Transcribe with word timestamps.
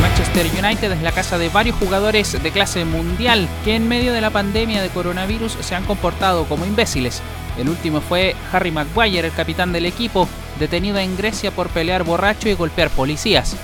Manchester 0.00 0.64
United 0.64 0.92
es 0.92 1.02
la 1.02 1.12
casa 1.12 1.38
de 1.38 1.48
varios 1.48 1.76
jugadores 1.76 2.42
de 2.42 2.50
clase 2.50 2.84
mundial 2.84 3.48
que 3.64 3.74
en 3.74 3.88
medio 3.88 4.12
de 4.12 4.20
la 4.20 4.30
pandemia 4.30 4.82
de 4.82 4.88
coronavirus 4.88 5.56
se 5.60 5.74
han 5.74 5.84
comportado 5.84 6.44
como 6.44 6.66
imbéciles. 6.66 7.22
El 7.58 7.68
último 7.68 8.00
fue 8.00 8.36
Harry 8.52 8.70
Maguire, 8.70 9.28
el 9.28 9.34
capitán 9.34 9.72
del 9.72 9.86
equipo, 9.86 10.28
detenido 10.58 10.98
en 10.98 11.16
Grecia 11.16 11.50
por 11.50 11.68
pelear 11.68 12.04
borracho 12.04 12.48
y 12.48 12.54
golpear 12.54 12.90
policías. 12.90 13.56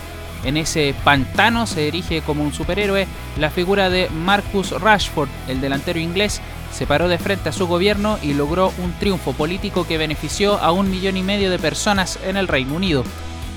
En 0.47 0.57
ese 0.57 0.95
pantano 1.03 1.67
se 1.67 1.89
erige 1.89 2.23
como 2.23 2.45
un 2.45 2.55
superhéroe 2.55 3.09
la 3.37 3.51
figura 3.51 3.91
de 3.91 4.09
Marcus 4.11 4.71
Rashford, 4.71 5.29
el 5.49 5.61
delantero 5.61 5.99
inglés, 5.99 6.41
se 6.73 6.87
paró 6.87 7.09
de 7.09 7.19
frente 7.19 7.49
a 7.49 7.53
su 7.53 7.67
gobierno 7.67 8.17
y 8.23 8.33
logró 8.33 8.73
un 8.79 8.93
triunfo 8.93 9.33
político 9.33 9.89
que 9.89 9.99
benefició 9.99 10.59
a 10.59 10.71
un 10.71 10.89
millón 10.89 11.17
y 11.17 11.25
medio 11.25 11.51
de 11.51 11.59
personas 11.59 12.21
en 12.25 12.37
el 12.37 12.47
Reino 12.47 12.75
Unido. 12.75 13.03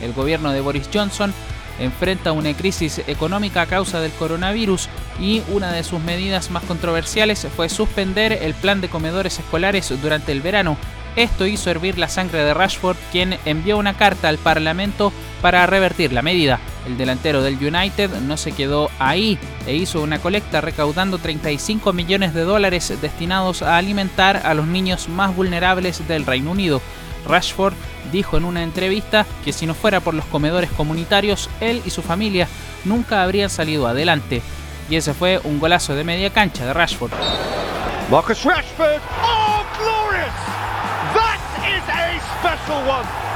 El 0.02 0.14
gobierno 0.14 0.52
de 0.52 0.62
Boris 0.62 0.90
Johnson 0.92 1.32
enfrenta 1.80 2.32
una 2.32 2.54
crisis 2.54 3.04
económica 3.06 3.62
a 3.62 3.66
causa 3.68 4.02
del 4.02 4.12
coronavirus 4.14 4.90
y 5.20 5.44
una 5.50 5.72
de 5.72 5.84
sus 5.84 6.00
medidas 6.00 6.50
más 6.50 6.64
controversiales 6.64 7.48
fue 7.56 7.70
suspender 7.70 8.34
el 8.42 8.56
plan 8.56 8.82
de 8.82 8.90
comedores 8.90 9.38
escolares 9.38 9.94
durante 10.02 10.32
el 10.32 10.42
verano. 10.42 10.76
Esto 11.16 11.46
hizo 11.46 11.70
hervir 11.70 12.00
la 12.00 12.10
sangre 12.10 12.44
de 12.44 12.54
Rashford, 12.54 12.98
quien 13.12 13.38
envió 13.46 13.78
una 13.78 13.96
carta 13.96 14.28
al 14.28 14.40
Parlamento 14.40 15.14
para 15.42 15.68
revertir 15.68 16.14
la 16.14 16.22
medida. 16.22 16.60
El 16.86 16.98
delantero 16.98 17.42
del 17.42 17.56
United 17.56 18.10
no 18.22 18.38
se 18.38 18.52
quedó 18.52 18.90
ahí 19.00 19.38
e 19.68 19.76
hizo 19.76 20.02
una 20.02 20.20
colecta 20.20 20.62
recaudando 20.62 21.18
35 21.18 21.94
millones 21.94 22.34
de 22.34 22.42
dólares 22.42 22.94
destinados 23.02 23.62
a 23.62 23.78
alimentar 23.78 24.42
a 24.46 24.54
los 24.54 24.68
niños 24.68 25.10
más 25.10 25.36
vulnerables 25.36 26.08
del 26.08 26.26
Reino 26.26 26.52
Unido. 26.52 26.82
Rashford 27.28 27.74
dijo 28.12 28.38
en 28.38 28.46
una 28.46 28.64
entrevista 28.64 29.26
que 29.44 29.54
si 29.54 29.66
no 29.66 29.74
fuera 29.74 30.00
por 30.00 30.14
los 30.14 30.26
comedores 30.26 30.72
comunitarios, 30.72 31.50
él 31.60 31.82
y 31.86 31.90
su 31.90 32.02
familia 32.02 32.48
nunca 32.86 33.24
habrían 33.24 33.50
salido 33.50 33.88
adelante. 33.88 34.42
Y 34.90 34.96
ese 34.96 35.14
fue 35.14 35.40
un 35.44 35.60
golazo 35.60 35.96
de 35.96 36.04
media 36.04 36.32
cancha 36.32 36.66
de 36.66 36.74
Rashford. 36.74 37.12
Marcus 38.10 38.44
Rashford. 38.44 39.02
Oh, 39.22 39.64
glorious! 39.78 40.59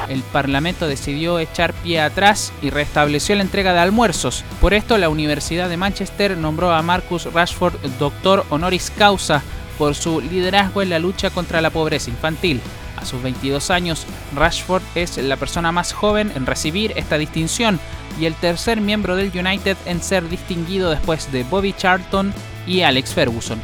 El 0.10 0.22
Parlamento 0.22 0.88
decidió 0.88 1.40
echar 1.40 1.74
pie 1.74 2.02
atrás 2.02 2.52
y 2.62 2.70
restableció 2.70 3.36
la 3.36 3.42
entrega 3.42 3.74
de 3.74 3.80
almuerzos. 3.80 4.44
Por 4.60 4.74
esto, 4.74 4.98
la 4.98 5.10
Universidad 5.10 5.70
de 5.70 5.78
Manchester 5.78 6.38
nombró 6.38 6.74
a 6.74 6.82
Marcus 6.82 7.32
Rashford 7.32 7.76
doctor 8.00 8.46
honoris 8.50 8.92
causa 8.92 9.42
por 9.78 9.96
su 9.96 10.22
liderazgo 10.22 10.82
en 10.82 10.90
la 10.90 11.00
lucha 11.00 11.30
contra 11.30 11.62
la 11.62 11.70
pobreza 11.70 12.10
infantil. 12.10 12.62
A 12.98 13.06
sus 13.06 13.22
22 13.24 13.70
años, 13.70 14.06
Rashford 14.36 14.84
es 14.96 15.18
la 15.18 15.38
persona 15.38 15.72
más 15.72 15.94
joven 15.94 16.32
en 16.36 16.46
recibir 16.46 16.94
esta 16.96 17.18
distinción 17.18 17.80
y 18.20 18.26
el 18.26 18.36
tercer 18.36 18.82
miembro 18.82 19.16
del 19.16 19.32
United 19.38 19.78
en 19.86 20.02
ser 20.02 20.28
distinguido 20.30 20.90
después 20.90 21.32
de 21.32 21.44
Bobby 21.44 21.74
Charlton 21.74 22.34
y 22.68 22.82
Alex 22.82 23.14
Ferguson. 23.14 23.60